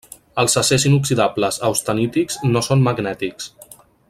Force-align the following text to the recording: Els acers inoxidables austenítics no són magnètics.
Els 0.43 0.55
acers 0.61 0.85
inoxidables 0.91 1.61
austenítics 1.69 2.43
no 2.55 2.65
són 2.71 2.83
magnètics. 2.89 3.53